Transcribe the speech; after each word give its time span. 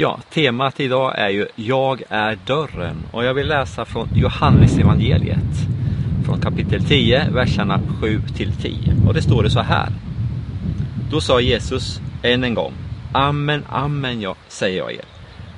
Ja, 0.00 0.20
temat 0.30 0.80
idag 0.80 1.18
är 1.18 1.28
ju 1.28 1.46
Jag 1.54 2.02
är 2.08 2.38
dörren 2.46 2.96
och 3.10 3.24
jag 3.24 3.34
vill 3.34 3.48
läsa 3.48 3.84
från 3.84 4.08
Johannes 4.14 4.78
evangeliet 4.78 5.68
från 6.24 6.40
kapitel 6.40 6.84
10, 6.84 7.30
verserna 7.30 7.80
7 8.00 8.22
till 8.36 8.52
10. 8.52 8.96
Och 9.06 9.14
det 9.14 9.22
står 9.22 9.42
det 9.42 9.50
så 9.50 9.60
här. 9.60 9.88
Då 11.10 11.20
sa 11.20 11.40
Jesus 11.40 12.00
än 12.22 12.44
en 12.44 12.54
gång 12.54 12.72
Amen, 13.12 13.64
amen, 13.68 14.20
jag, 14.20 14.36
säger 14.48 14.78
jag 14.78 14.92
er. 14.92 15.04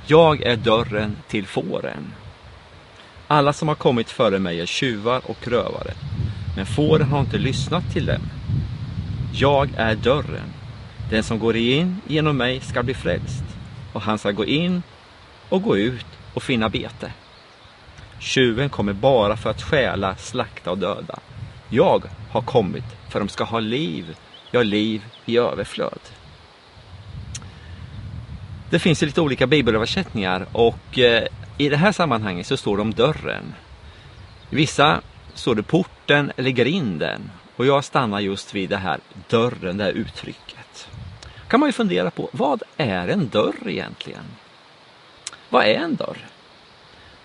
Jag 0.06 0.42
är 0.42 0.56
dörren 0.56 1.16
till 1.28 1.46
fåren. 1.46 2.12
Alla 3.26 3.52
som 3.52 3.68
har 3.68 3.74
kommit 3.74 4.10
före 4.10 4.38
mig 4.38 4.60
är 4.60 4.66
tjuvar 4.66 5.20
och 5.24 5.48
rövare, 5.48 5.92
men 6.56 6.66
fåren 6.66 7.08
har 7.08 7.20
inte 7.20 7.38
lyssnat 7.38 7.92
till 7.92 8.06
dem. 8.06 8.22
Jag 9.32 9.68
är 9.76 9.94
dörren. 9.94 10.52
Den 11.10 11.22
som 11.22 11.38
går 11.38 11.56
in 11.56 11.96
genom 12.06 12.36
mig 12.36 12.60
ska 12.60 12.82
bli 12.82 12.94
frälst 12.94 13.49
och 13.92 14.02
han 14.02 14.18
ska 14.18 14.30
gå 14.30 14.44
in 14.44 14.82
och 15.48 15.62
gå 15.62 15.76
ut 15.76 16.06
och 16.34 16.42
finna 16.42 16.68
bete. 16.68 17.12
Tjuven 18.18 18.68
kommer 18.68 18.92
bara 18.92 19.36
för 19.36 19.50
att 19.50 19.62
stjäla, 19.62 20.16
slakta 20.16 20.70
och 20.70 20.78
döda. 20.78 21.18
Jag 21.68 22.04
har 22.30 22.42
kommit 22.42 22.84
för 23.08 23.20
att 23.20 23.26
de 23.26 23.32
ska 23.32 23.44
ha 23.44 23.60
liv, 23.60 24.16
ja 24.50 24.62
liv 24.62 25.04
i 25.26 25.38
överflöd. 25.38 26.00
Det 28.70 28.78
finns 28.78 29.02
lite 29.02 29.20
olika 29.20 29.46
bibelöversättningar 29.46 30.46
och 30.52 30.98
eh, 30.98 31.26
i 31.58 31.68
det 31.68 31.76
här 31.76 31.92
sammanhanget 31.92 32.46
så 32.46 32.56
står 32.56 32.76
det 32.76 32.82
om 32.82 32.94
dörren. 32.94 33.54
I 34.50 34.56
vissa 34.56 35.00
står 35.34 35.54
det 35.54 35.62
porten 35.62 36.32
eller 36.36 36.50
grinden 36.50 37.30
och 37.56 37.66
jag 37.66 37.84
stannar 37.84 38.20
just 38.20 38.54
vid 38.54 38.70
det 38.70 38.76
här 38.76 39.00
dörren, 39.28 39.76
det 39.76 39.84
här 39.84 39.92
uttrycket 39.92 40.89
kan 41.50 41.60
man 41.60 41.68
ju 41.68 41.72
fundera 41.72 42.10
på, 42.10 42.28
vad 42.32 42.62
är 42.76 43.08
en 43.08 43.28
dörr 43.28 43.68
egentligen? 43.68 44.24
Vad 45.48 45.64
är 45.64 45.74
en 45.74 45.96
dörr? 45.96 46.26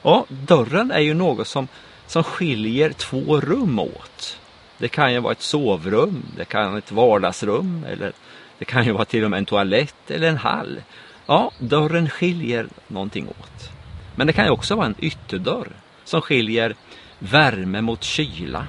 Ja, 0.02 0.26
dörren 0.30 0.92
är 0.92 1.00
ju 1.00 1.14
något 1.14 1.48
som, 1.48 1.68
som 2.08 2.24
skiljer 2.24 2.92
två 2.92 3.42
rum 3.42 3.80
åt. 3.80 4.40
Det 4.78 4.88
kan 4.88 5.14
ju 5.14 5.20
vara 5.20 5.32
ett 5.32 5.42
sovrum, 5.42 6.24
det 6.38 6.46
kan 6.46 6.70
vara 6.70 6.78
ett 6.78 6.92
vardagsrum 6.92 7.86
eller 7.90 8.14
det 8.58 8.66
kan 8.66 8.86
ju 8.86 8.92
vara 8.92 9.06
till 9.06 9.24
och 9.24 9.30
med 9.30 9.38
en 9.38 9.46
toalett 9.46 10.12
eller 10.12 10.28
en 10.28 10.38
hall. 10.38 10.82
Ja, 11.26 11.52
dörren 11.60 12.10
skiljer 12.10 12.68
någonting 12.88 13.28
åt. 13.28 13.70
Men 14.16 14.28
det 14.28 14.34
kan 14.34 14.46
ju 14.46 14.52
också 14.52 14.76
vara 14.76 14.86
en 14.86 14.96
ytterdörr 15.00 15.70
som 16.04 16.22
skiljer 16.22 16.76
värme 17.20 17.82
mot 17.82 18.04
kyla, 18.04 18.68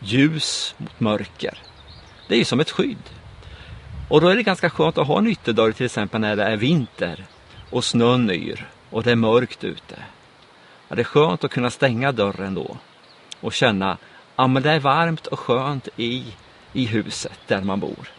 ljus 0.00 0.74
mot 0.78 1.00
mörker. 1.00 1.58
Det 2.28 2.34
är 2.34 2.38
ju 2.38 2.44
som 2.44 2.60
ett 2.60 2.70
skydd. 2.70 3.10
Och 4.08 4.20
då 4.20 4.28
är 4.28 4.36
det 4.36 4.42
ganska 4.42 4.70
skönt 4.70 4.98
att 4.98 5.06
ha 5.06 5.18
en 5.18 5.26
ytterdörr 5.26 5.72
till 5.72 5.86
exempel 5.86 6.20
när 6.20 6.36
det 6.36 6.44
är 6.44 6.56
vinter 6.56 7.24
och 7.70 7.84
snön 7.84 8.30
yr 8.30 8.68
och 8.90 9.02
det 9.02 9.10
är 9.10 9.16
mörkt 9.16 9.64
ute. 9.64 10.02
Ja, 10.88 10.96
det 10.96 11.02
är 11.02 11.04
skönt 11.04 11.44
att 11.44 11.50
kunna 11.50 11.70
stänga 11.70 12.12
dörren 12.12 12.54
då 12.54 12.76
och 13.40 13.52
känna 13.52 13.92
att 13.92 13.98
ja, 14.36 14.60
det 14.60 14.70
är 14.70 14.80
varmt 14.80 15.26
och 15.26 15.38
skönt 15.38 15.88
i, 15.96 16.24
i 16.72 16.86
huset 16.86 17.38
där 17.46 17.62
man 17.62 17.80
bor. 17.80 18.10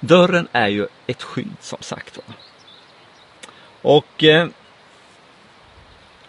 Dörren 0.00 0.48
är 0.52 0.68
ju 0.68 0.86
ett 1.06 1.22
skydd 1.22 1.56
som 1.60 1.78
sagt 1.80 2.16
var. 2.16 2.36
Och 3.82 4.24
eh, 4.24 4.48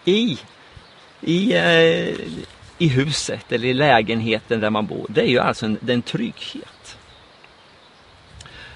i, 0.05 0.39
i, 1.21 1.53
eh, 1.53 2.15
i 2.77 2.87
huset 2.87 3.51
eller 3.51 3.67
i 3.67 3.73
lägenheten 3.73 4.59
där 4.59 4.69
man 4.69 4.85
bor, 4.85 5.05
det 5.09 5.21
är 5.21 5.27
ju 5.27 5.39
alltså 5.39 5.65
en, 5.65 5.77
en 5.87 6.01
trygghet. 6.01 6.97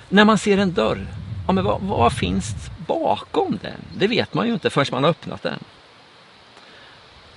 När 0.09 0.25
man 0.25 0.37
ser 0.37 0.57
en 0.57 0.73
dörr, 0.73 1.07
ja, 1.47 1.53
men 1.53 1.63
vad, 1.63 1.81
vad 1.81 2.13
finns 2.13 2.55
bakom 2.87 3.59
den? 3.61 3.81
Det 3.97 4.07
vet 4.07 4.33
man 4.33 4.47
ju 4.47 4.53
inte 4.53 4.69
förrän 4.69 4.87
man 4.91 5.03
har 5.03 5.11
öppnat 5.11 5.43
den. 5.43 5.59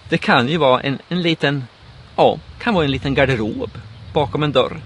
Det 0.08 0.18
kan 0.18 0.48
ju 0.48 0.56
vara 0.56 0.80
en, 0.80 0.98
en 1.08 1.22
liten, 1.22 1.64
ja, 2.16 2.38
kan 2.58 2.74
vara 2.74 2.84
en 2.84 2.90
liten 2.90 3.14
garderob 3.14 3.70
bakom 4.14 4.42
en 4.42 4.52
dörr. 4.52 4.80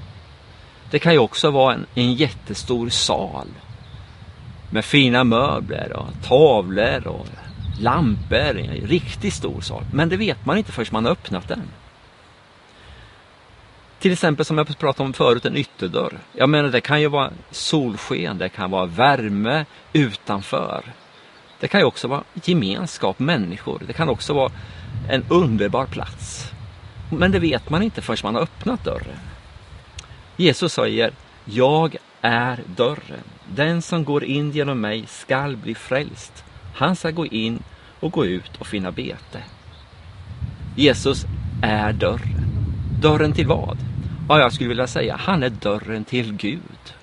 Det 0.91 0.99
kan 0.99 1.13
ju 1.13 1.19
också 1.19 1.51
vara 1.51 1.75
en, 1.75 1.87
en 1.95 2.15
jättestor 2.15 2.89
sal 2.89 3.47
med 4.71 4.85
fina 4.85 5.25
möbler 5.25 5.93
och 5.93 6.29
tavlor 6.29 7.07
och 7.07 7.27
lampor. 7.81 8.59
En 8.59 8.87
riktigt 8.87 9.35
stor 9.35 9.61
sal. 9.61 9.85
Men 9.93 10.09
det 10.09 10.17
vet 10.17 10.47
man 10.47 10.59
inte 10.59 10.73
förrän 10.73 10.89
man 10.93 11.05
har 11.05 11.13
öppnat 11.13 11.49
den. 11.49 11.63
Till 13.99 14.13
exempel 14.13 14.45
som 14.45 14.59
jag 14.59 14.79
pratade 14.79 15.07
om 15.07 15.13
förut, 15.13 15.45
en 15.45 15.57
ytterdörr. 15.57 16.19
Jag 16.33 16.49
menar 16.49 16.69
det 16.69 16.81
kan 16.81 17.01
ju 17.01 17.09
vara 17.09 17.31
solsken, 17.51 18.39
det 18.39 18.49
kan 18.49 18.71
vara 18.71 18.87
värme 18.87 19.65
utanför. 19.93 20.83
Det 21.61 21.69
kan 21.69 21.81
ju 21.81 21.87
också 21.87 22.09
vara 22.09 22.23
gemenskap, 22.45 23.19
människor. 23.19 23.83
Det 23.87 23.93
kan 23.93 24.09
också 24.09 24.35
vara 24.35 24.53
en 25.11 25.25
underbar 25.29 25.87
plats. 25.87 26.53
Men 27.11 27.33
det 27.33 27.39
vet 27.39 27.71
man 27.71 27.83
inte 27.83 28.03
förrän 28.03 28.19
man 28.23 28.35
har 28.35 28.43
öppnat 28.43 28.85
dörren. 28.85 29.19
Jesus 30.37 30.73
säger, 30.73 31.13
jag 31.45 31.97
är 32.21 32.61
dörren. 32.77 33.25
Den 33.55 33.83
som 33.83 34.05
går 34.05 34.25
in 34.25 34.51
genom 34.51 34.81
mig 34.81 35.05
skall 35.07 35.57
bli 35.57 35.75
frälst. 35.75 36.45
Han 36.75 36.97
ska 36.97 37.11
gå 37.11 37.27
in 37.27 37.63
och 38.01 38.13
gå 38.13 38.27
ut 38.27 38.57
och 38.59 38.67
finna 38.67 38.93
bete. 38.93 39.43
Jesus 40.77 41.25
är 41.63 41.93
dörren. 41.93 42.47
Dörren 43.01 43.33
till 43.33 43.47
vad? 43.47 43.79
Ja, 44.29 44.39
jag 44.39 44.53
skulle 44.53 44.69
vilja 44.69 44.87
säga, 44.87 45.17
han 45.17 45.43
är 45.43 45.51
dörren 45.51 46.05
till 46.05 46.33
Gud. 46.33 46.95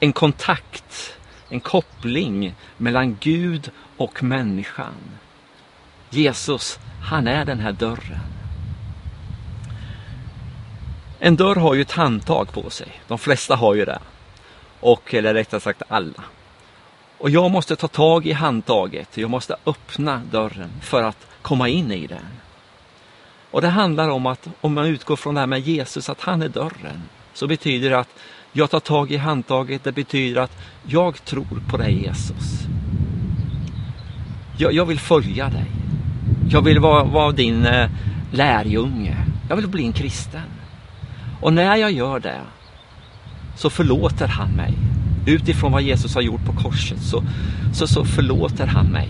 En 0.00 0.12
kontakt, 0.12 1.16
en 1.48 1.60
koppling 1.60 2.54
mellan 2.76 3.16
Gud 3.20 3.70
och 3.96 4.22
människan. 4.22 4.94
Jesus, 6.10 6.78
han 7.02 7.26
är 7.26 7.44
den 7.44 7.60
här 7.60 7.72
dörren. 7.72 8.20
En 11.18 11.36
dörr 11.36 11.56
har 11.56 11.74
ju 11.74 11.82
ett 11.82 11.92
handtag 11.92 12.52
på 12.52 12.70
sig. 12.70 13.00
De 13.08 13.18
flesta 13.18 13.56
har 13.56 13.74
ju 13.74 13.84
det. 13.84 13.98
Och, 14.80 15.14
eller 15.14 15.34
rättare 15.34 15.60
sagt 15.60 15.82
alla. 15.88 16.24
Och 17.18 17.30
jag 17.30 17.50
måste 17.50 17.76
ta 17.76 17.88
tag 17.88 18.26
i 18.26 18.32
handtaget. 18.32 19.16
Jag 19.16 19.30
måste 19.30 19.56
öppna 19.66 20.22
dörren 20.30 20.70
för 20.80 21.02
att 21.02 21.26
komma 21.42 21.68
in 21.68 21.92
i 21.92 22.06
den. 22.06 22.26
Och 23.50 23.60
det 23.60 23.68
handlar 23.68 24.08
om 24.08 24.26
att 24.26 24.48
om 24.60 24.74
man 24.74 24.86
utgår 24.86 25.16
från 25.16 25.34
det 25.34 25.40
här 25.40 25.46
med 25.46 25.60
Jesus, 25.60 26.08
att 26.08 26.20
han 26.20 26.42
är 26.42 26.48
dörren. 26.48 27.02
Så 27.32 27.46
betyder 27.46 27.90
det 27.90 27.98
att 27.98 28.08
jag 28.52 28.70
tar 28.70 28.80
tag 28.80 29.10
i 29.10 29.16
handtaget. 29.16 29.84
Det 29.84 29.92
betyder 29.92 30.40
att 30.40 30.58
jag 30.86 31.24
tror 31.24 31.62
på 31.70 31.76
dig 31.76 32.02
Jesus. 32.02 32.66
Jag, 34.56 34.72
jag 34.72 34.86
vill 34.86 34.98
följa 34.98 35.48
dig. 35.48 35.66
Jag 36.50 36.62
vill 36.62 36.80
vara, 36.80 37.04
vara 37.04 37.32
din 37.32 37.66
eh, 37.66 37.90
lärjunge. 38.32 39.16
Jag 39.48 39.56
vill 39.56 39.68
bli 39.68 39.86
en 39.86 39.92
kristen. 39.92 40.42
Och 41.40 41.52
när 41.52 41.76
jag 41.76 41.92
gör 41.92 42.20
det 42.20 42.40
så 43.56 43.70
förlåter 43.70 44.26
han 44.26 44.50
mig. 44.50 44.74
Utifrån 45.26 45.72
vad 45.72 45.82
Jesus 45.82 46.14
har 46.14 46.22
gjort 46.22 46.44
på 46.44 46.52
korset 46.52 47.02
så, 47.02 47.24
så, 47.74 47.86
så 47.86 48.04
förlåter 48.04 48.66
han 48.66 48.86
mig. 48.86 49.08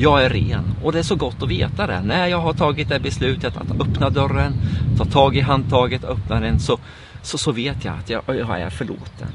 Jag 0.00 0.24
är 0.24 0.28
ren 0.28 0.76
och 0.82 0.92
det 0.92 0.98
är 0.98 1.02
så 1.02 1.16
gott 1.16 1.42
att 1.42 1.48
veta 1.48 1.86
det. 1.86 2.00
När 2.00 2.26
jag 2.26 2.38
har 2.38 2.52
tagit 2.52 2.88
det 2.88 3.00
beslutet 3.00 3.56
att 3.56 3.80
öppna 3.80 4.10
dörren, 4.10 4.52
ta 4.98 5.04
tag 5.04 5.36
i 5.36 5.40
handtaget, 5.40 6.04
öppna 6.04 6.40
den 6.40 6.60
så, 6.60 6.78
så, 7.22 7.38
så 7.38 7.52
vet 7.52 7.84
jag 7.84 7.94
att 7.94 8.10
jag, 8.10 8.22
jag 8.26 8.60
är 8.60 8.70
förlåten. 8.70 9.28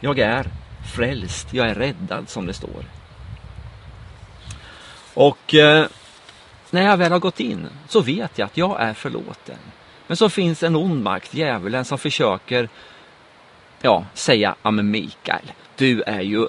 Jag 0.00 0.18
är 0.18 0.46
frälst, 0.94 1.54
jag 1.54 1.68
är 1.68 1.74
räddad 1.74 2.28
som 2.28 2.46
det 2.46 2.52
står. 2.52 2.84
Och 5.14 5.54
eh, 5.54 5.86
när 6.70 6.82
jag 6.82 6.96
väl 6.96 7.12
har 7.12 7.18
gått 7.18 7.40
in 7.40 7.66
så 7.88 8.00
vet 8.00 8.38
jag 8.38 8.46
att 8.46 8.56
jag 8.56 8.80
är 8.80 8.94
förlåten. 8.94 9.58
Men 10.06 10.16
så 10.16 10.28
finns 10.28 10.62
en 10.62 10.76
ond 10.76 11.02
makt, 11.02 11.34
djävulen, 11.34 11.84
som 11.84 11.98
försöker 11.98 12.68
ja, 13.82 14.04
säga, 14.14 14.54
ja 14.62 14.70
men 14.70 14.90
Mikael, 14.90 15.52
du 15.76 16.02
är 16.02 16.20
ju, 16.20 16.46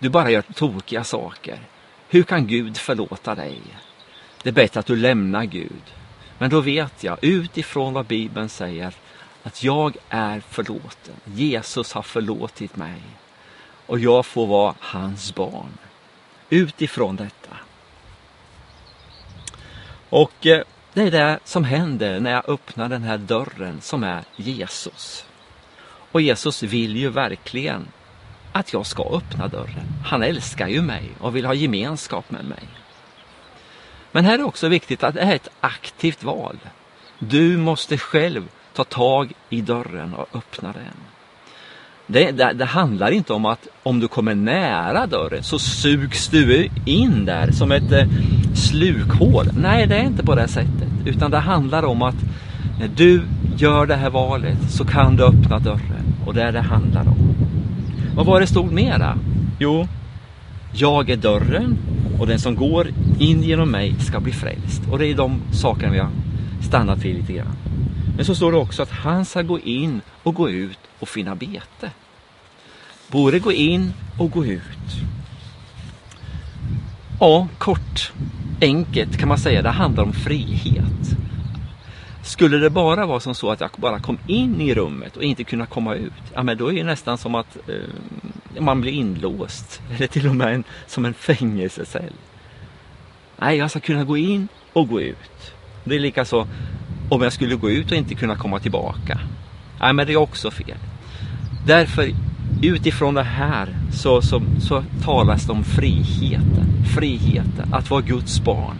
du, 0.00 0.08
bara 0.08 0.30
gör 0.30 0.42
tokiga 0.42 1.04
saker. 1.04 1.58
Hur 2.08 2.22
kan 2.22 2.46
Gud 2.46 2.76
förlåta 2.76 3.34
dig? 3.34 3.60
Det 4.42 4.48
är 4.48 4.52
bättre 4.52 4.80
att 4.80 4.86
du 4.86 4.96
lämnar 4.96 5.44
Gud. 5.44 5.82
Men 6.38 6.50
då 6.50 6.60
vet 6.60 7.04
jag 7.04 7.18
utifrån 7.24 7.92
vad 7.92 8.06
Bibeln 8.06 8.48
säger 8.48 8.94
att 9.42 9.62
jag 9.62 9.96
är 10.08 10.40
förlåten. 10.40 11.14
Jesus 11.24 11.92
har 11.92 12.02
förlåtit 12.02 12.76
mig 12.76 13.02
och 13.86 13.98
jag 13.98 14.26
får 14.26 14.46
vara 14.46 14.74
hans 14.80 15.34
barn. 15.34 15.78
Utifrån 16.50 17.16
detta. 17.16 17.56
Och 20.08 20.46
eh, 20.46 20.62
det 20.92 21.02
är 21.02 21.10
det 21.10 21.38
som 21.44 21.64
händer 21.64 22.20
när 22.20 22.30
jag 22.30 22.48
öppnar 22.48 22.88
den 22.88 23.02
här 23.02 23.18
dörren 23.18 23.80
som 23.80 24.04
är 24.04 24.24
Jesus. 24.36 25.24
Och 26.12 26.20
Jesus 26.20 26.62
vill 26.62 26.96
ju 26.96 27.08
verkligen 27.08 27.88
att 28.52 28.72
jag 28.72 28.86
ska 28.86 29.02
öppna 29.02 29.48
dörren. 29.48 29.86
Han 30.04 30.22
älskar 30.22 30.68
ju 30.68 30.82
mig 30.82 31.10
och 31.20 31.36
vill 31.36 31.46
ha 31.46 31.54
gemenskap 31.54 32.30
med 32.30 32.44
mig. 32.44 32.68
Men 34.12 34.24
här 34.24 34.38
är 34.38 34.42
också 34.42 34.68
viktigt 34.68 35.04
att 35.04 35.14
det 35.14 35.20
är 35.20 35.34
ett 35.34 35.48
aktivt 35.60 36.24
val. 36.24 36.56
Du 37.18 37.56
måste 37.56 37.98
själv 37.98 38.48
ta 38.74 38.84
tag 38.84 39.32
i 39.48 39.60
dörren 39.60 40.14
och 40.14 40.36
öppna 40.36 40.72
den. 40.72 40.82
Det, 42.06 42.30
det, 42.30 42.52
det, 42.52 42.64
handlar 42.64 43.10
inte 43.10 43.32
om 43.32 43.44
att 43.44 43.68
om 43.82 44.00
du 44.00 44.08
kommer 44.08 44.34
nära 44.34 45.06
dörren 45.06 45.42
så 45.42 45.58
sugs 45.58 46.28
du 46.28 46.68
in 46.86 47.24
där 47.24 47.50
som 47.50 47.72
ett 47.72 47.92
eh, 47.92 48.08
slukhål. 48.54 49.46
Nej, 49.56 49.86
det 49.86 49.96
är 49.96 50.02
inte 50.02 50.24
på 50.24 50.34
det 50.34 50.48
sättet. 50.48 50.88
Utan 51.06 51.30
det 51.30 51.38
handlar 51.38 51.82
om 51.82 52.02
att 52.02 52.14
när 52.80 52.88
du 52.88 53.22
gör 53.56 53.86
det 53.86 53.96
här 53.96 54.10
valet 54.10 54.70
så 54.70 54.84
kan 54.84 55.16
du 55.16 55.24
öppna 55.24 55.58
dörren. 55.58 56.14
Och 56.26 56.34
det 56.34 56.42
är 56.42 56.52
det 56.52 56.60
handlar 56.60 57.08
om. 57.08 57.49
Vad 58.14 58.26
var 58.26 58.40
det 58.40 58.46
stod 58.46 58.72
mera? 58.72 59.18
Jo, 59.58 59.88
jag 60.72 61.10
är 61.10 61.16
dörren 61.16 61.78
och 62.18 62.26
den 62.26 62.38
som 62.38 62.54
går 62.54 62.88
in 63.18 63.42
genom 63.42 63.70
mig 63.70 63.94
ska 63.98 64.20
bli 64.20 64.32
frälst. 64.32 64.82
Och 64.90 64.98
det 64.98 65.06
är 65.06 65.14
de 65.14 65.40
sakerna 65.52 65.92
vi 65.92 65.98
har 65.98 66.10
stannat 66.68 66.98
vid 66.98 67.16
lite 67.16 67.32
grann. 67.32 67.56
Men 68.16 68.24
så 68.24 68.34
står 68.34 68.52
det 68.52 68.58
också 68.58 68.82
att 68.82 68.90
han 68.90 69.24
ska 69.24 69.42
gå 69.42 69.58
in 69.58 70.00
och 70.22 70.34
gå 70.34 70.50
ut 70.50 70.78
och 70.98 71.08
finna 71.08 71.34
bete. 71.34 71.90
Både 73.08 73.38
gå 73.38 73.52
in 73.52 73.92
och 74.18 74.30
gå 74.30 74.46
ut. 74.46 74.62
Ja, 77.20 77.48
kort, 77.58 78.12
enkelt 78.60 79.18
kan 79.18 79.28
man 79.28 79.38
säga, 79.38 79.62
det 79.62 79.70
handlar 79.70 80.02
om 80.02 80.12
frihet. 80.12 81.16
Skulle 82.30 82.58
det 82.58 82.70
bara 82.70 83.06
vara 83.06 83.20
som 83.20 83.34
så 83.34 83.50
att 83.50 83.60
jag 83.60 83.70
bara 83.76 84.00
kom 84.00 84.18
in 84.26 84.60
i 84.60 84.74
rummet 84.74 85.16
och 85.16 85.22
inte 85.22 85.44
kunna 85.44 85.66
komma 85.66 85.94
ut, 85.94 86.12
ja 86.34 86.42
men 86.42 86.58
då 86.58 86.72
är 86.72 86.76
det 86.76 86.84
nästan 86.84 87.18
som 87.18 87.34
att 87.34 87.56
eh, 87.68 88.60
man 88.60 88.80
blir 88.80 88.92
inlåst. 88.92 89.82
Eller 89.96 90.06
till 90.06 90.28
och 90.28 90.36
med 90.36 90.54
en, 90.54 90.64
som 90.86 91.04
en 91.04 91.14
fängelsecell. 91.14 92.12
Nej, 93.36 93.58
jag 93.58 93.70
ska 93.70 93.80
kunna 93.80 94.04
gå 94.04 94.16
in 94.16 94.48
och 94.72 94.88
gå 94.88 95.00
ut. 95.00 95.52
Det 95.84 95.94
är 95.94 96.00
lika 96.00 96.24
så 96.24 96.46
om 97.08 97.22
jag 97.22 97.32
skulle 97.32 97.54
gå 97.54 97.70
ut 97.70 97.90
och 97.90 97.96
inte 97.96 98.14
kunna 98.14 98.36
komma 98.36 98.58
tillbaka. 98.58 99.20
Nej, 99.80 99.92
men 99.92 100.06
det 100.06 100.12
är 100.12 100.16
också 100.16 100.50
fel. 100.50 100.78
Därför 101.66 102.10
utifrån 102.62 103.14
det 103.14 103.22
här 103.22 103.76
så, 103.92 104.22
så, 104.22 104.42
så 104.60 104.84
talas 105.02 105.46
det 105.46 105.52
om 105.52 105.64
friheten. 105.64 106.84
Friheten, 106.94 107.74
att 107.74 107.90
vara 107.90 108.00
Guds 108.00 108.40
barn. 108.40 108.76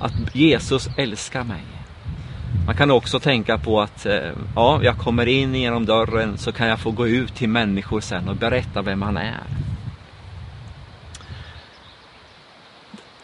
Att 0.00 0.34
Jesus 0.34 0.88
älskar 0.96 1.44
mig. 1.44 1.79
Man 2.66 2.76
kan 2.76 2.90
också 2.90 3.20
tänka 3.20 3.58
på 3.58 3.80
att 3.80 4.06
eh, 4.06 4.32
ja, 4.54 4.80
jag 4.82 4.98
kommer 4.98 5.26
in 5.26 5.54
genom 5.54 5.86
dörren 5.86 6.38
så 6.38 6.52
kan 6.52 6.68
jag 6.68 6.80
få 6.80 6.90
gå 6.90 7.08
ut 7.08 7.34
till 7.34 7.48
människor 7.48 8.00
sen 8.00 8.28
och 8.28 8.36
berätta 8.36 8.82
vem 8.82 8.98
man 8.98 9.16
är. 9.16 9.42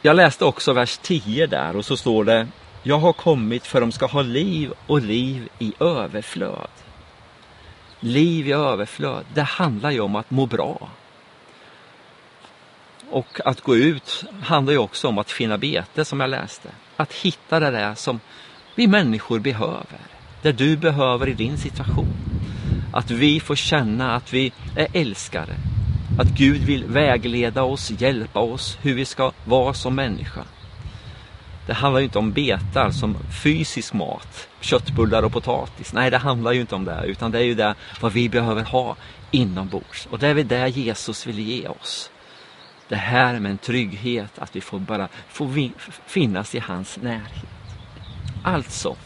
Jag 0.03 0.17
läste 0.17 0.45
också 0.45 0.73
vers 0.73 0.99
10 1.03 1.47
där 1.47 1.77
och 1.77 1.85
så 1.85 1.97
står 1.97 2.25
det 2.25 2.49
Jag 2.83 2.99
har 2.99 3.13
kommit 3.13 3.67
för 3.67 3.79
att 3.79 3.83
de 3.83 3.93
ska 3.93 4.07
ha 4.07 4.23
liv 4.23 4.73
och 4.87 5.03
liv 5.03 5.49
i 5.59 5.73
överflöd. 5.81 6.71
Liv 8.01 8.49
i 8.49 8.53
överflöd, 8.53 9.25
det 9.35 9.43
handlar 9.43 9.91
ju 9.91 10.01
om 10.01 10.17
att 10.17 10.31
må 10.31 10.47
bra. 10.47 10.89
Och 13.11 13.41
att 13.45 13.61
gå 13.61 13.77
ut 13.77 14.25
handlar 14.43 14.73
ju 14.73 14.79
också 14.79 15.09
om 15.09 15.19
att 15.19 15.31
finna 15.31 15.59
bete 15.59 16.05
som 16.05 16.21
jag 16.21 16.31
läste. 16.31 16.69
Att 16.97 17.13
hitta 17.13 17.61
det 17.61 17.71
där 17.71 17.95
som 17.95 18.21
vi 18.77 18.87
människor 18.87 19.39
behöver. 19.39 20.01
Det 20.43 20.53
du 20.53 20.77
behöver 20.77 21.29
i 21.29 21.35
din 21.35 21.59
situation. 21.59 22.17
Att 22.93 23.11
vi 23.11 23.41
får 23.41 23.57
känna 23.57 24.15
att 24.15 24.33
vi 24.33 24.53
är 24.77 24.89
älskade. 24.93 25.53
Att 26.19 26.29
Gud 26.29 26.61
vill 26.61 26.85
vägleda 26.85 27.63
oss, 27.63 27.91
hjälpa 27.91 28.41
oss 28.41 28.79
hur 28.83 28.95
vi 28.95 29.05
ska 29.05 29.33
vara 29.45 29.75
som 29.75 29.95
människa. 29.95 30.43
Det 31.67 31.75
handlar 31.75 32.01
ju 32.01 32.05
inte 32.05 32.19
om 32.19 32.33
betar 32.33 32.91
som 32.91 33.17
fysisk 33.43 33.93
mat, 33.93 34.49
köttbullar 34.61 35.23
och 35.23 35.33
potatis. 35.33 35.93
Nej, 35.93 36.11
det 36.11 36.19
handlar 36.19 36.53
ju 36.53 36.61
inte 36.61 36.75
om 36.75 36.85
det, 36.85 37.05
utan 37.07 37.31
det 37.31 37.39
är 37.39 37.45
ju 37.45 37.55
det 37.55 37.75
vad 38.01 38.13
vi 38.13 38.29
behöver 38.29 38.63
ha 38.63 38.97
inombords. 39.31 40.09
Och 40.11 40.19
det 40.19 40.29
är 40.29 40.35
väl 40.35 40.49
det 40.49 40.69
Jesus 40.69 41.27
vill 41.27 41.39
ge 41.39 41.69
oss. 41.69 42.11
Det 42.89 42.97
här 42.97 43.41
med 43.41 43.51
en 43.51 43.59
trygghet, 43.59 44.39
att 44.39 44.57
vi 44.57 44.61
får 44.61 44.79
bara 44.79 45.09
få 45.29 45.71
finnas 46.07 46.55
i 46.55 46.59
hans 46.59 46.99
närhet. 47.03 47.56
Alltså, 48.47 48.97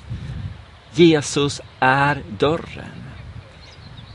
Jesus 0.93 1.61
är 1.79 2.23
dörren. 2.39 3.05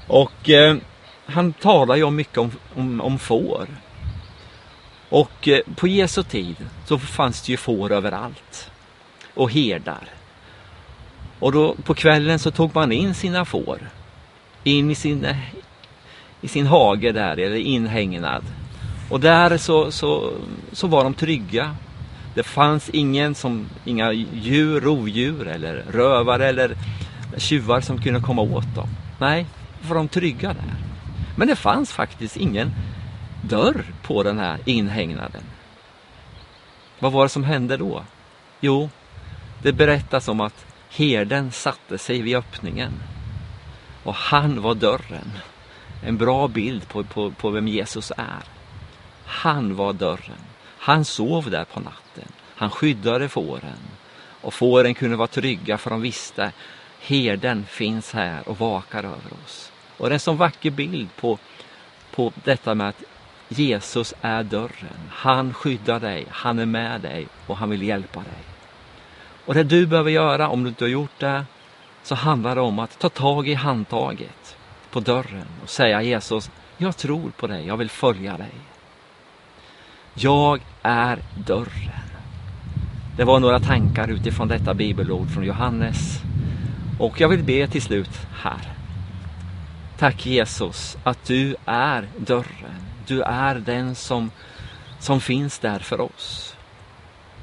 Och 0.08 0.50
eh, 0.50 0.78
han 1.26 1.54
talar 1.54 1.96
ju 1.96 2.12
mycket 2.12 2.38
om, 2.38 2.52
om, 2.76 3.02
om 3.02 3.20
får. 3.20 3.68
Och 5.10 5.48
eh, 5.48 5.60
på 5.76 5.88
Jesu 5.88 6.24
tid 6.24 6.56
så 6.86 7.00
fanns 7.00 7.42
det 7.42 7.52
ju 7.52 7.58
får 7.58 7.92
överallt. 7.92 8.72
Och 9.34 9.52
herdar. 9.52 10.10
Och 11.40 11.52
då 11.52 11.76
på 11.76 11.94
kvällen 11.94 12.40
så 12.40 12.52
tog 12.52 12.76
man 12.76 12.92
in 12.92 13.14
sina 13.14 13.46
får. 13.46 13.90
In 14.64 14.92
i 14.92 14.96
sin, 14.96 15.26
eh, 15.26 15.38
i 16.42 16.48
sin 16.48 16.68
hage 16.68 17.12
där, 17.12 17.40
eller 17.40 17.58
inhägnad. 17.58 18.44
Och 19.10 19.20
där 19.20 19.58
så, 19.58 19.92
så, 19.92 20.34
så 20.72 20.88
var 20.88 21.04
de 21.04 21.14
trygga. 21.14 21.76
Det 22.36 22.44
fanns 22.44 22.90
ingen 22.90 23.36
som, 23.36 23.70
inga 23.86 24.12
djur, 24.14 24.82
rovdjur 24.82 25.48
eller 25.48 25.76
rövare 25.76 26.48
eller 26.48 26.76
tjuvar 27.38 27.82
som 27.82 28.02
kunde 28.02 28.20
komma 28.20 28.42
åt 28.42 28.76
dem. 28.76 28.90
Nej, 29.20 29.46
var 29.88 29.96
de 29.96 30.08
trygga 30.08 30.48
där. 30.48 30.76
Men 31.38 31.48
det 31.48 31.56
fanns 31.56 31.92
faktiskt 31.92 32.38
ingen 32.38 32.72
dörr 33.42 33.86
på 34.04 34.24
den 34.24 34.40
här 34.40 34.60
inhägnaden. 34.66 35.44
Vad 37.00 37.12
var 37.12 37.24
det 37.24 37.30
som 37.30 37.44
hände 37.44 37.78
då? 37.78 38.04
Jo, 38.62 38.90
det 39.62 39.74
berättas 39.74 40.28
om 40.28 40.42
att 40.42 40.66
herden 40.90 41.52
satte 41.52 41.98
sig 41.98 42.22
vid 42.22 42.36
öppningen 42.36 42.92
och 44.04 44.16
han 44.16 44.62
var 44.62 44.76
dörren. 44.76 45.32
En 46.04 46.18
bra 46.18 46.48
bild 46.48 46.88
på, 46.88 47.04
på, 47.04 47.32
på 47.32 47.50
vem 47.50 47.68
Jesus 47.68 48.12
är. 48.18 48.44
Han 49.26 49.76
var 49.76 49.94
dörren. 49.94 50.55
Han 50.86 51.06
sov 51.06 51.50
där 51.52 51.66
på 51.66 51.80
natten. 51.80 52.28
Han 52.56 52.72
skyddade 52.72 53.30
fåren. 53.30 53.80
Och 54.42 54.54
fåren 54.54 54.94
kunde 54.94 55.16
vara 55.16 55.28
trygga 55.28 55.78
för 55.78 55.90
de 55.90 56.02
visste 56.02 56.52
herden 57.00 57.66
finns 57.66 58.14
här 58.14 58.50
och 58.50 58.60
vakar 58.60 59.04
över 59.04 59.34
oss. 59.46 59.72
Och 59.98 60.06
det 60.06 60.12
är 60.12 60.14
en 60.14 60.20
sån 60.20 60.38
vacker 60.38 60.72
bild 60.72 61.10
på, 61.16 61.40
på 62.12 62.34
detta 62.44 62.76
med 62.76 62.90
att 62.90 63.04
Jesus 63.50 64.14
är 64.22 64.44
dörren. 64.44 65.10
Han 65.10 65.54
skyddar 65.54 66.00
dig, 66.00 66.26
han 66.30 66.60
är 66.60 66.66
med 66.66 67.02
dig 67.02 67.28
och 67.48 67.58
han 67.58 67.70
vill 67.70 67.82
hjälpa 67.82 68.20
dig. 68.20 68.44
Och 69.46 69.54
det 69.54 69.64
du 69.64 69.86
behöver 69.86 70.12
göra 70.12 70.50
om 70.50 70.64
du 70.64 70.70
inte 70.70 70.84
har 70.84 70.90
gjort 70.90 71.20
det 71.20 71.46
så 72.04 72.16
handlar 72.16 72.56
det 72.56 72.62
om 72.62 72.80
att 72.80 73.00
ta 73.00 73.10
tag 73.10 73.48
i 73.48 73.54
handtaget 73.54 74.58
på 74.92 75.00
dörren 75.00 75.48
och 75.64 75.70
säga 75.70 76.02
Jesus, 76.02 76.50
jag 76.78 76.98
tror 76.98 77.30
på 77.30 77.48
dig, 77.48 77.68
jag 77.68 77.78
vill 77.78 77.90
följa 77.90 78.38
dig. 78.38 78.75
Jag 80.18 80.62
är 80.82 81.20
dörren. 81.36 81.92
Det 83.18 83.24
var 83.24 83.40
några 83.40 83.60
tankar 83.60 84.08
utifrån 84.08 84.48
detta 84.48 84.74
bibelord 84.74 85.30
från 85.30 85.44
Johannes. 85.44 86.22
Och 87.00 87.22
jag 87.22 87.30
vill 87.30 87.44
be 87.44 87.68
till 87.68 87.82
slut 87.82 88.28
här. 88.34 88.74
Tack 89.98 90.26
Jesus 90.26 90.98
att 91.04 91.26
du 91.26 91.56
är 91.66 92.08
dörren. 92.18 92.82
Du 93.08 93.22
är 93.22 93.56
den 93.56 93.96
som, 93.96 94.32
som 95.00 95.22
finns 95.22 95.60
där 95.60 95.80
för 95.80 96.02
oss. 96.02 96.56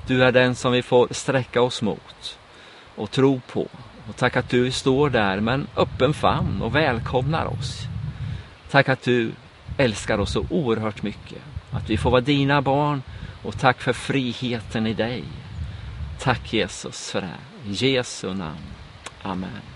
Du 0.07 0.25
är 0.25 0.33
den 0.33 0.55
som 0.55 0.73
vi 0.73 0.83
får 0.83 1.09
sträcka 1.11 1.63
oss 1.63 1.83
mot 1.83 2.39
och 2.97 3.11
tro 3.11 3.41
på. 3.41 3.69
Och 4.09 4.17
tack 4.17 4.37
att 4.37 4.49
du 4.49 4.71
står 4.71 5.11
där 5.11 5.41
med 5.41 5.55
en 5.55 5.67
öppen 5.77 6.15
famn 6.15 6.63
och 6.63 6.75
välkomnar 6.75 7.47
oss. 7.47 7.81
Tack 8.71 8.89
att 8.89 9.03
du 9.03 9.33
älskar 9.77 10.19
oss 10.19 10.33
så 10.33 10.47
oerhört 10.51 11.03
mycket. 11.03 11.43
Att 11.73 11.91
vi 11.91 11.97
får 11.97 12.11
vara 12.11 12.21
dina 12.21 12.63
barn 12.63 13.03
och 13.43 13.59
tack 13.59 13.81
för 13.81 13.93
friheten 13.93 14.87
i 14.87 14.95
dig. 14.95 15.25
Tack 16.21 16.53
Jesus 16.53 17.11
för 17.11 17.21
det. 17.21 17.71
I 17.71 17.73
Jesu 17.73 18.35
namn. 18.35 18.59
Amen. 19.23 19.72